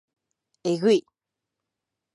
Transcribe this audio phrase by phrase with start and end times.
[0.63, 1.05] えぐい